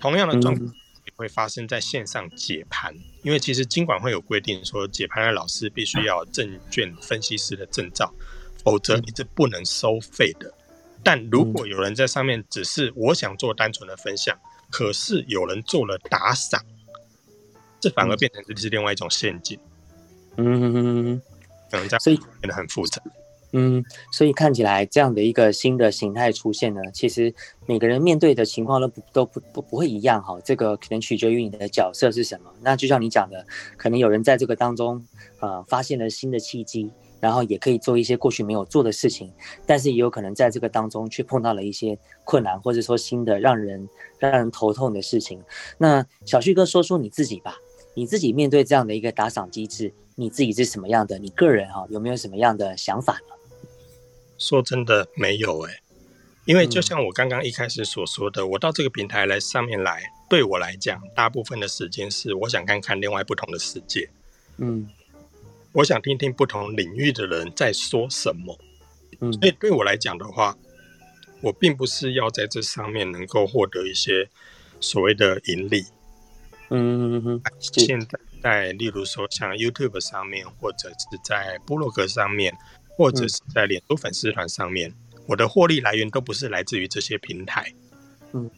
[0.00, 0.72] 同样的状况也。
[1.16, 8.12] 会发生在线上解盘，因为其实金管会有规定说，解盘的老师必须要证券分析师的证照，
[8.64, 10.52] 否则你是不能收费的。
[11.04, 14.36] 但如果有人在上面只是我想做单纯的分享，
[14.70, 16.64] 可是有人做了打赏，
[17.78, 19.56] 这反而变成是另外一种陷阱。
[20.36, 21.20] 嗯，
[21.70, 23.02] 可能这样，所以变得很复杂。
[23.56, 27.32] 嗯，所以看起来这样的一个新的形态出现呢，其实
[27.66, 30.36] 每个人面对的情况都不都不不不会一样哈。
[30.44, 32.50] 这个可能取决于你的角色是什么。
[32.60, 35.06] 那就像你讲的，可能有人在这个当中，
[35.38, 39.30] 呃，发现了新的契机，然后也可以做一些过去没有做的事情，
[39.64, 45.40] 但是也有可能在这个当中却碰到了一些困难，或者说新的让人让人头痛的事情。
[45.78, 47.56] 那小旭哥说说你自己吧，
[47.94, 51.18] 你自己面对这样的一个打赏机制，你自己是什么样的？
[51.18, 53.34] 你个人哈有没有什么样的想法呢？
[54.36, 55.80] 说真的没有哎，
[56.44, 64.10] 因为就像我刚刚一开始所说的，我到这个平台来上面来，对我来讲，大部分的时间是我想看看另外不同的世界，
[64.58, 64.88] 嗯，
[65.72, 68.58] 我想听听不同领域的人在说什么，
[69.20, 70.58] 嗯，所以对我来讲的话，
[71.40, 74.28] 我并不是要在这上面能够获得一些
[74.80, 75.84] 所谓的盈利，
[76.70, 77.98] 嗯，现
[78.42, 82.54] 在例如说像 YouTube 上面或者是在部落格上面。
[82.96, 84.94] 或者是在脸书粉丝团上面，
[85.26, 87.74] 我的获利来源都不是来自于这些平台，
[88.32, 88.48] 嗯，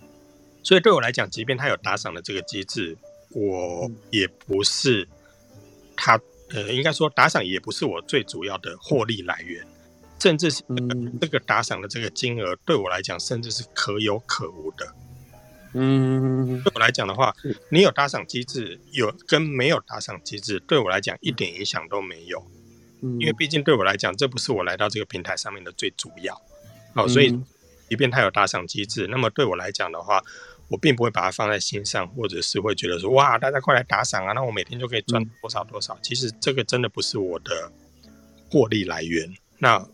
[0.62, 2.94] 所以对我来讲，即便他有打赏的这个机制，
[3.30, 5.08] 我也不是
[5.96, 9.66] 他，呃，应该说打赏也不是我最主要的获利来源，
[10.20, 10.62] 甚至是
[11.18, 14.86] 这个打赏的这个金额对我来讲，甚至是可有可无的，
[15.74, 17.34] 嗯，对我来讲的话，
[17.70, 22.44] 你有打赏机制，有跟没有打赏机制，对我来讲一点影响都没有。
[23.20, 26.40] 因为毕竟对我来讲，这不是我来到这个平台上面的最主要，
[26.94, 27.30] 好，所以
[27.88, 30.20] 即便它有打赏机制，那么对我来讲的话，
[30.68, 35.96] 我并不会把它放在心上，或者是会觉得说，哇，大家快来打赏啊，那我每天就可以赚多少多少。
[36.02, 37.70] 其实这个真的不是我的
[38.50, 39.32] 获利来源。
[39.58, 39.86] 那，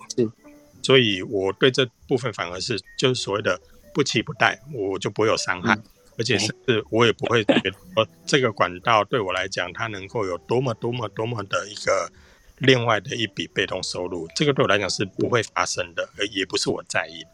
[0.80, 3.60] 所以我对这部分反而是就是所谓的
[3.94, 5.78] 不期不待，我就不会有伤害，
[6.18, 12.10] 而且甚至我也不会觉得说这个管道对我来讲，它能够有多么多么多么的一个。
[12.58, 17.24] 另外的一笔被动收入，这个对我来讲是不会发生的，而也不是我在意。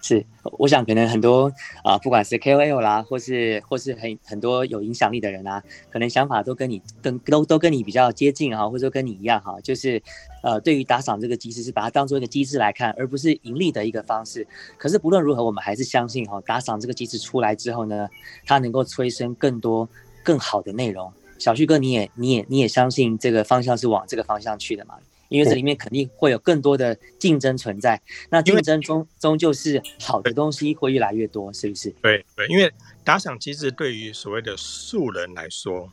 [0.00, 0.24] 是，
[0.58, 10.00] 我想可能很多啊，不管是 KOL 啦，或是或是很很多有影响力的人啊，可能想法都跟你跟都都跟你比较接近哈，或者说跟你一样哈，就是
[10.42, 14.46] 呃，对于打赏这个机制是把它当做一个机制来看，而不是盈利的一个方式。
[14.76, 18.08] 可是不论如何，我们还是相信哈，打赏这个机制出来之后呢，
[18.46, 19.88] 它能够催生更多
[20.22, 21.12] 更好的内容。
[21.38, 24.94] 小旭哥，你也你也你也相信这个方向是往这个方向去的嘛？
[25.28, 31.90] 因为这里面肯定会有更多的竞争存在，那竞争终终究是好的东西会越来越多，是不是？
[32.02, 32.72] 对对，因为
[33.04, 35.92] 打赏机制对于所谓的素人来说，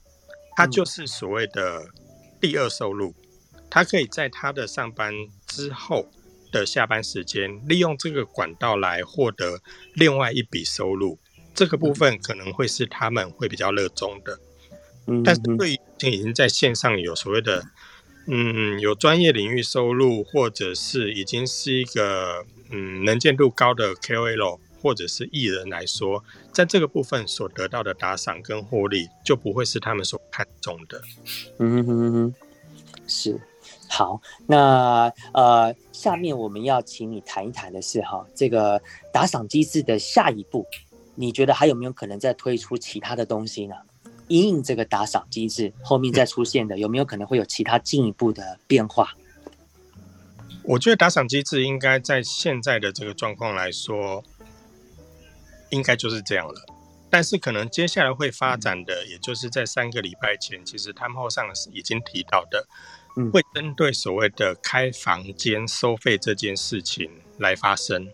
[0.55, 1.85] 它就是所谓的
[2.39, 3.13] 第二收入，
[3.69, 5.13] 他可以在他的上班
[5.45, 6.07] 之后
[6.51, 9.59] 的下班时间，利用这个管道来获得
[9.95, 11.19] 另外一笔收入，
[11.53, 14.39] 这个部分可能会是他们会比较热衷的。
[15.07, 17.61] 嗯，但是对于已经在线上有所谓的。
[18.27, 31.01] 嗯，有专业领域收入，或者是已经是一个嗯能见度高的 KOL 或者是艺人来说，在这个部分所得到的打赏跟获利，就不会是他们所看重的。
[31.59, 32.33] 嗯哼哼，
[33.07, 33.39] 是。
[33.87, 38.81] 好，那呃，下面我们要请你谈一谈的是哈，这个
[39.13, 40.65] 打赏机制的下一步，
[41.13, 43.75] 你觉得还有没有可能再推出其他的东西呢？
[44.27, 49.13] 因应这个打赏机制后面再出现的，有没有可能会有其他进一步的变化？
[50.63, 54.23] 我觉得打赏机制应该在现在的这个状况来说，
[55.69, 56.65] 应该就是这样了。
[57.09, 62.67] 但是可能接下来会发展的，也就是在三个礼拜前，其实他们后上已经提到的，
[63.31, 68.07] 会针对所谓的开房间收费这件事情来发生。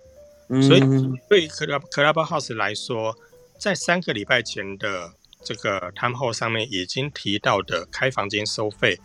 [0.61, 0.81] 所以
[1.29, 3.15] 对于 Club Club House 来说，
[3.57, 5.13] 在三个礼拜前的。
[5.43, 8.99] 这个他们后上面已经提到的开房间收费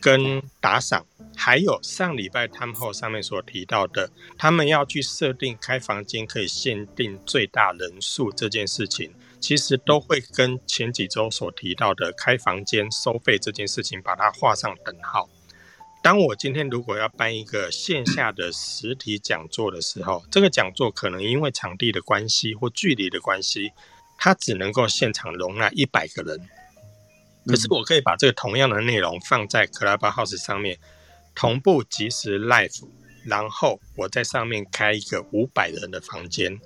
[0.00, 15.28] 跟打赏，还有上礼拜他们后上面所提到的，他们要去设定开房间可以限定最大人数这件事情，其实都会跟前几周所提到的开房间收费这件事情把它画上等号。
[16.02, 23.72] 当我今天如果要办一个线下的实体讲座的时候，这个讲座可能因为场地的关系或距离的关系。
[24.18, 26.40] 它只能够现场容纳一百个人，
[27.46, 30.78] 可是我可以把这个同样的内容放在 Clubhouse 上面，
[31.34, 32.82] 同步即时 live，
[33.24, 36.58] 然后我在上面开一个五百人的房间，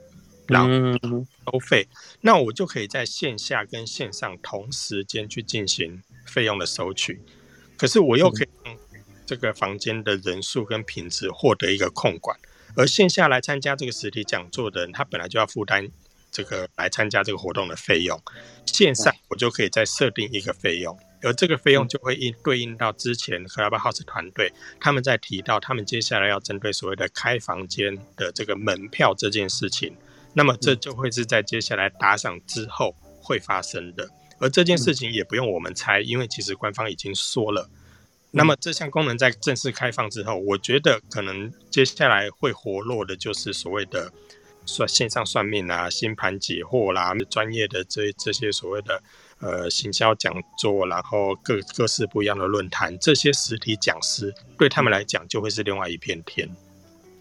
[0.47, 0.69] 然后
[1.53, 1.89] 收费，
[2.21, 7.21] 那我就可以在线下跟线上同时间去进行费用的收取，
[7.77, 8.79] 可是我又可以用
[9.27, 12.39] 这个房间的人数跟品质获得一个控管，
[12.77, 15.91] 而线下来参加这个实体讲座的人，他本来就要负担。
[16.31, 18.21] 这个来参加这个活动的费用，
[18.65, 29.97] 线上我就可以再设定一个费用，而这个费用就会应对应到之前 Clubhouse 团队他们在提到他们接下来要针对所谓的开房间的这个门票这件事情，
[30.33, 37.69] 那么这就会是在接下来打赏之后会发生的，而这件事情也不用我们猜，因为其实官方已经说了。
[38.33, 44.13] 那么这项功能在正式开放之后，我觉得可能接下来会活络的就是所谓的。
[44.65, 49.03] 算线上算命啊，星盘解惑啦，专业的这这些所谓的
[49.41, 56.49] 呃行销讲座，然后各各式不一样的论坛，这些实体讲师对他们来讲就会是另外一片天。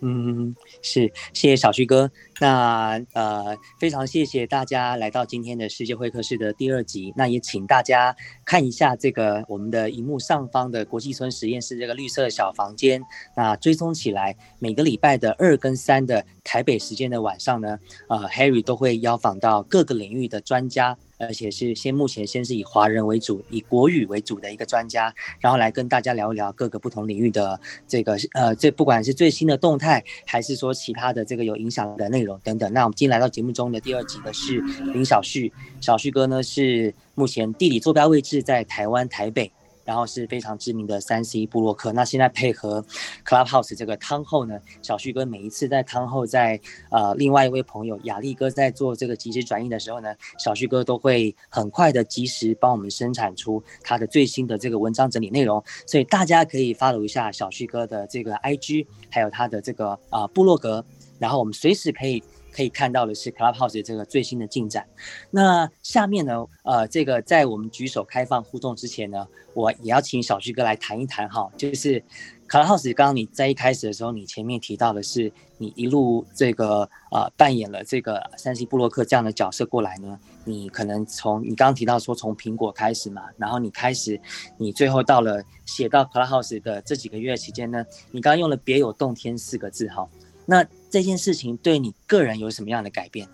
[0.01, 2.09] 嗯，是，谢谢小旭哥。
[2.39, 7.13] 那呃，非常谢谢大家来到今天的世界会客室的第二集。
[7.17, 13.01] 那也请大家看一下这个我们的荧幕上方的国际村实验室这个绿色小房间。
[13.35, 20.97] 那追踪起来，每个礼拜的二跟三的台北时间的晚上呢，呃，Harry 都会邀访到各个领域的专家。
[21.19, 32.71] 而且是先目前先是以华人为主，以国语为主的一个专家，然后来跟大家聊一聊各个不同领域的这个呃，这不管是最新的动态，还是说其他的这个有影响的内容等等。
[32.71, 34.59] 那我们今天来到节目中的第二集的是
[34.93, 35.51] 林小旭，
[35.81, 39.51] 小旭哥呢是目前地理坐标位置在台湾台北。
[39.89, 42.85] 然后是非常知名的三 C 布洛克，那现在配合
[43.25, 60.85] Clubhouse 这个汤后呢，小旭哥每一次在汤后，在呃另外一位朋友雅丽哥在做这个即时转印的时候呢，小旭哥都会很快的及时帮我们生产出他的最新的这个文章整理内容，所以大家可以 follow 一下小旭哥的这个 IG，还有他的这个啊部落格，
[61.17, 62.23] 然后我们随时可以。
[62.51, 64.85] 可以看到的是 Clubhouse 这个最新的进展。
[65.31, 72.03] 那下面呢，呃，这个在我们举手开放互动之前呢，我也要请小旭哥来谈一谈哈，就是
[72.47, 84.19] Clubhouse 刚刚你在一开始的时候，你前面提到的是你一路这个呃扮演了这个山西布洛克这样的角色过来呢，你可能从你刚刚提到说从苹果开始嘛，然后你开始，
[84.57, 90.07] 你最后到了写到 Clubhouse 的这几个月期间呢，你刚刚用了别有洞天四个字哈。
[90.49, 93.29] 那这件事情对你个人有什么样的改变？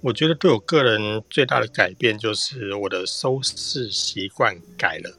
[0.00, 5.18] 我觉得对我个人最大的改变就是我的收视习惯改了。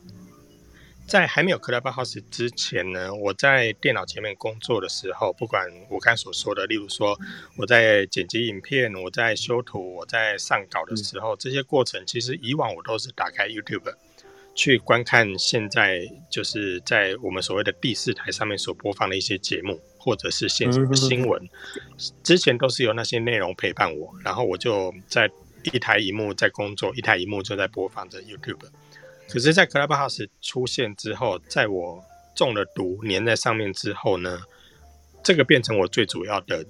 [1.05, 7.19] 在还没有 Clubhouse 之前呢，我在电脑前面工作的时候，不管我刚所说的，例如说
[7.57, 13.93] 我在剪辑影片、我在修图、我在上稿的时候，这些过程其实以往我都是打开 YouTube
[14.55, 19.81] 去观看现在就是在我们所谓的第四台上面所播放的一些节目。
[20.03, 21.49] 或者是现实的新闻，
[22.23, 25.31] 之前都是有那些内容陪伴我，然后我就在
[25.71, 28.65] 一台荧幕在工作，一台荧幕就在播放着 YouTube。
[29.29, 32.03] 可是，在 Clubhouse 出现之后，在我
[32.35, 34.41] 中了毒粘在上面之后呢，
[35.23, 36.65] 这个变成我最主要的，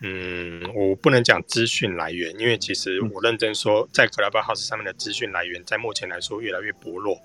[0.00, 7.20] 嗯，我不能讲资讯来源，因为其实我认真说，在 Clubhouse 上面的资讯来源，在目前来说越来越薄弱。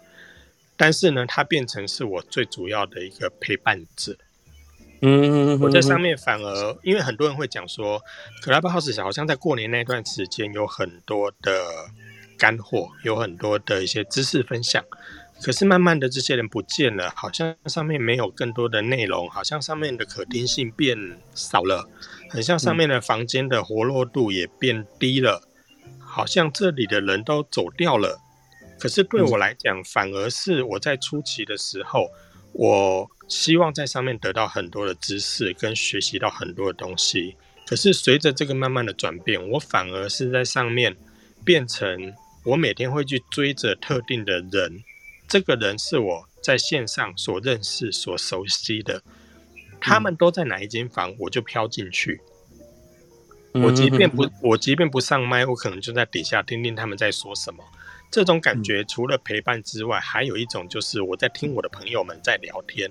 [0.75, 4.15] 但是呢，它变成是我最主要的一个陪伴者。
[5.01, 8.01] 嗯，我在上面反而，因为很多人会讲说
[8.43, 11.51] ，Clubhouse 好像在过年那段时间有很多的
[12.35, 14.83] 干货，有很多的一些知识分享。
[15.39, 20.97] 可是慢慢的，这些人不见了，好像上面没有更多的内容，好像上面的可听性变
[21.35, 21.87] 少了，
[22.31, 25.43] 很像上面的房间的活络度也变低了，
[25.99, 28.19] 好像这里的人都走掉了。
[28.79, 32.07] 可是对我来讲，反而是我在初期的时候，
[32.53, 33.07] 我。
[33.27, 37.35] 希望在上面得到很多的知识，跟学习到很多的东西。
[37.65, 40.95] 可是随着这个慢慢的转变，我反而是在上面
[41.43, 42.13] 变成
[42.45, 44.81] 我每天会去追着特定的人，
[45.27, 49.03] 这个人是我在线上所认识、所熟悉的，
[49.81, 52.21] 他们都在哪一间房，我就飘进去。
[53.51, 57.61] 我即便不， 我即便不上麦，我可能就在底下听听他们在说什么。
[58.09, 62.89] 这种感觉除了陪伴之外，还有一种就是我在听我的朋友们在聊天。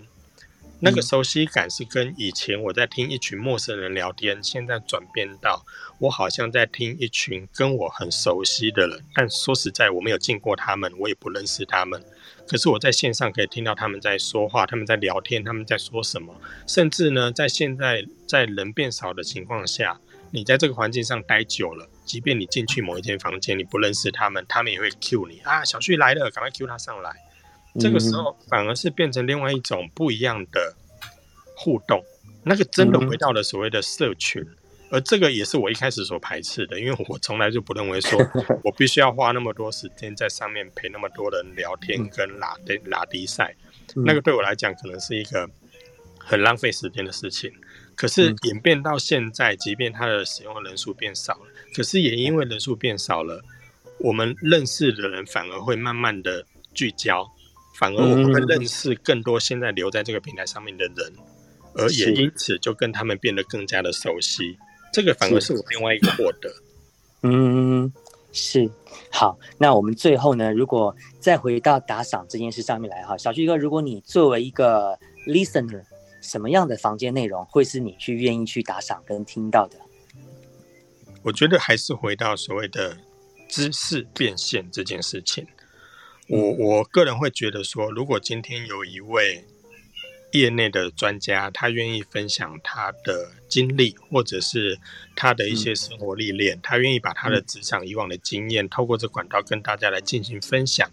[0.81, 5.65] 那个熟悉感是跟以前我在听一群陌生人聊天，现在转变到
[5.99, 9.03] 我好像在听一群跟我很熟悉的人。
[9.15, 12.03] 但说实在，我没有见过他们，我也不认识他们。
[12.47, 16.35] 可是我在线上可以听到他们在说话，他们在聊天，他们在说什么。
[16.67, 19.99] 甚至呢，在现在在人变少的情况下，
[20.31, 27.17] 你在这个环境上待久了，即便你进去某一间房间，你不认识他们，他们也会 Q 你啊，小旭来了，赶快 Q 他上来。
[27.79, 30.75] 这个时候反而是变成另外一种不一样的
[31.57, 32.03] 互动，
[32.45, 34.45] 那个真的回到了所谓的社群，
[34.91, 38.19] 而这个也是我一开始所排斥的，因为我从来就不认为说
[38.63, 43.55] 我必须要花那么多时间在上面陪那么多人聊天跟拉的拉迪赛，
[43.95, 45.49] 那个对我来讲可能是一个
[46.19, 47.53] 很浪费时间的事情。
[47.95, 53.43] 可是演变到现在，即便它的使用人数变少了，可是也因为人数变少了，
[53.99, 57.33] 我们认识的人反而会慢慢的聚焦。
[57.79, 61.13] 反而我们会认识更多现在留在这个平台上面的人，
[61.75, 64.57] 而也因此就跟他们变得更加的熟悉。
[64.93, 66.51] 这个反而是我另外一个获得。
[67.23, 67.93] 嗯，
[68.33, 68.71] 是
[69.11, 69.39] 好。
[69.59, 75.83] 那我们最后呢，如果再回到打赏这件事上面来哈，小旭哥，如果你作为一个 listener，
[76.23, 79.77] 什么样的房间内容会是你去愿意去打赏跟听到的？
[81.23, 82.97] 我觉得还是回到所谓的
[83.49, 85.47] 知识变现这件事情。
[86.29, 89.45] 我我个人会觉得说，如果今天有一位
[90.33, 94.79] 业内的专家，他愿意分享他的经历，或者是
[95.15, 100.91] 他的一些生活历练，他愿意把他的职场以往的经验，透过这管道跟大家来进行分享，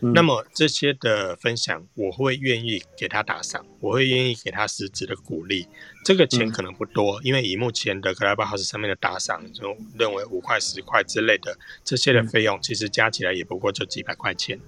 [0.00, 5.66] 那么这些的分享，我会愿意给他打赏，我会愿意给他实质的鼓励。
[6.04, 14.60] 这个钱可能不多，因为以目前的 Clubhouse 上面的打赏，就认为五块、十块之类的这些的费用，其实加起来也不过就几百块钱。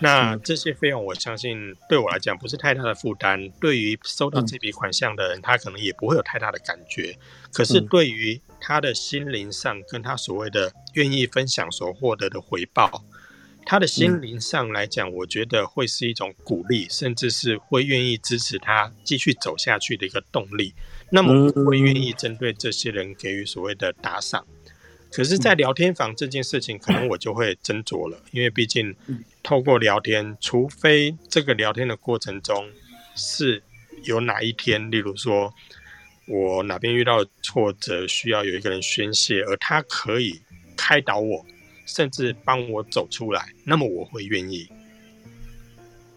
[0.00, 3.48] 那这些费用，我相信对我来讲不是太大的负担。
[3.60, 7.16] 对于收到这笔款项的人，他可能也不会有太大的感觉。
[7.52, 13.04] 可是对于他的心灵上，跟他所谓的愿意分享所获得的回报，
[13.64, 20.74] 他的心灵上来讲，我觉得会是一种鼓励，甚至是会愿意支持他继续走下去的一个动力。
[21.10, 24.46] 那么我会愿意针对这些人给予所谓的打赏。
[25.10, 28.96] 可是，在聊天房这件事情，可能我就会斟酌了，因为毕竟
[29.42, 32.70] 透过聊天，除非这个聊天的过程中
[33.14, 33.62] 是
[34.04, 35.52] 有哪一天，例如说
[36.26, 40.40] 我哪边遇到挫折，需要有一个人宣泄，而他可以
[40.78, 41.44] 开导我，
[41.86, 44.68] 甚至帮我走出来，那么我会愿意。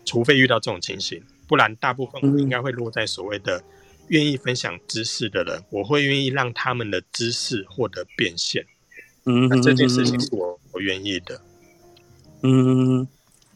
[0.05, 3.63] 除非遇到这种情形，不然大部分我应该会落在所谓的
[4.09, 8.65] 愿意分享知识的人，我会愿意让他们的知识获得变现。
[9.25, 11.41] 嗯，这件事情是我我愿意的。
[12.43, 13.07] 嗯，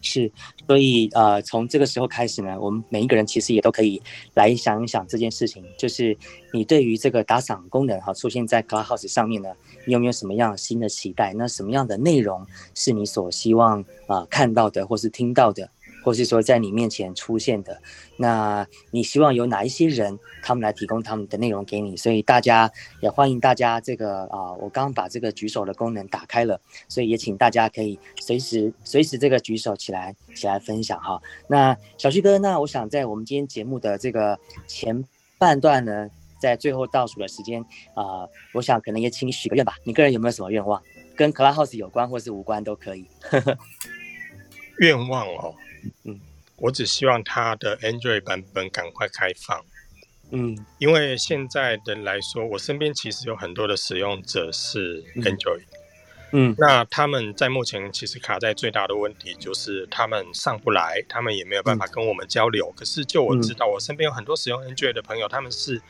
[0.01, 0.31] 是，
[0.65, 4.01] 所以呃，从这个时候开始呢，我们每一个人其实也都可以
[4.33, 6.17] 来想一想这件事情，就是
[6.53, 9.49] 你对于这个打赏功能哈出现在 Clubhouse 上面呢，
[9.85, 11.33] 你有没有什么样新的期待？
[11.33, 12.45] 那什么样的内容
[12.75, 15.69] 是你所希望啊看到的，或是听到的？
[16.03, 17.81] 或是说在你面前出现的，
[18.17, 21.97] 那你希望有哪一些人，他们来提供他们的内容给你？
[21.97, 22.71] 所以大家
[23.01, 31.21] 也欢迎大家这个啊，我刚把这个举手的功能打开了，所以也请大家可以随时随时这个举手起来起来分享哈。
[31.47, 35.03] 那小旭哥，那我想在我们今天节目的这个前
[35.37, 37.61] 半段呢，在最后倒数的时间
[37.93, 39.75] 啊，我想可能也请你许个愿吧。
[39.83, 40.81] 你个人有没有什么愿望，
[41.15, 43.05] 跟 Clubhouse 有关或是无关都可以？
[44.79, 45.53] 愿望哦。
[46.03, 46.19] 嗯，
[46.57, 49.63] 我只希望它的 Android 版本赶快开放。
[50.31, 55.63] 嗯，因为现在的来说，我身边其实有很多的使用者是 Android。
[56.31, 62.71] 嗯，那他们在目前其实卡在最大的问题就是他们上不来，他们也没有办法跟我们交流。
[62.75, 65.81] 可是就我知道，我身边有很多使用 Android 的朋友，他们是。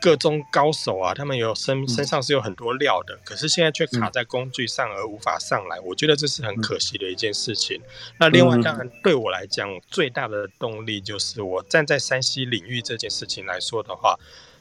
[0.00, 7.80] 各中高手啊，他们有身身上是有很多料的，可是现在却卡在工具上而无法上来，我觉得这是很可惜的一件事情。
[8.20, 14.16] 那另外，当然对我来讲，最大的动力就是我站在山西领域这件事情来说的话，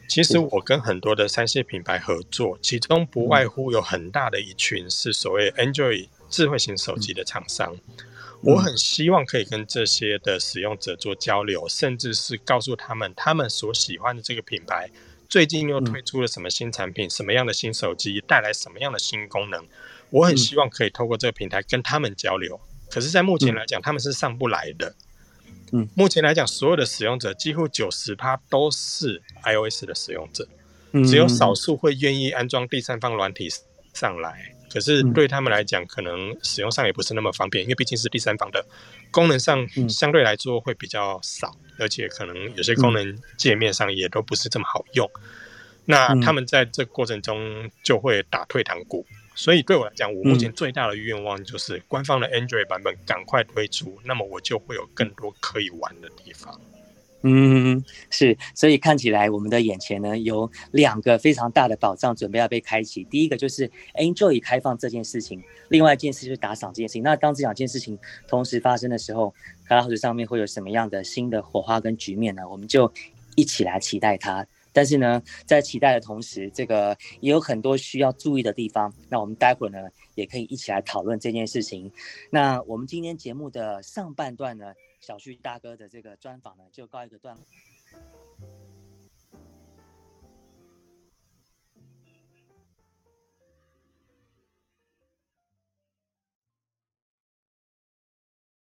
[0.08, 7.78] 其实我跟很多的山西品牌合作，其中不外乎有很大的一群是所谓 Android 智慧型手机的厂商，
[8.42, 14.90] 我很希望可以跟这些的使用者做交流，甚至是告诉他们他们所喜欢的这个品牌。
[15.36, 17.10] 最近又推出了什么新产品？
[17.10, 19.66] 什么样的新手机带来什么样的新功能？
[20.10, 22.58] 我很希望可以透过这个平台跟他们交流。
[22.90, 24.96] 可是，在目前来讲，他们是上不来的。
[25.74, 30.48] 嗯，目前来讲，所有的使用者几乎九十趴都是 iOS 的使用者，
[31.06, 33.50] 只有少数会愿意安装第三方软体
[33.94, 34.56] 上来。
[34.72, 38.66] 可是对他们来讲，可能使用上也不是那么方便，因为毕竟是第三方的，
[39.16, 41.56] 功能上相对来说会比较少。
[41.78, 45.12] 而且可能有些功能界面上也都不是这么好用，
[45.84, 49.06] 那他们在这过程中就会打退堂鼓。
[49.36, 56.58] 所以对我来讲，我目前最大的愿望就是官方的 Android 版本赶快推出，那么我就会有更多可以玩的地方。
[57.28, 63.04] 嗯，是，所以看起来我们的眼前呢有两个非常大的宝藏准备要被开启。
[63.06, 67.02] 第一个就是 Android 开放这件事情，另外一件事就是打赏这件事情。
[67.02, 67.98] 那当这两件事情
[68.28, 69.34] 同时发生的时候，
[69.68, 72.48] 卡拉斯上面会有什么样的新的火花跟局面呢？
[72.48, 72.94] 我们就
[73.36, 74.46] 一起来期待它。
[74.72, 78.94] 但是呢，在期待的同时，这个也有很多需要注意的地方。
[79.10, 79.80] 那我们待会儿呢
[80.14, 81.92] 也可以一起来讨论这件事情。
[82.30, 84.66] 那我们今天节目的上半段呢？
[85.06, 87.46] 小旭大哥的这个专访呢，就告一个段落。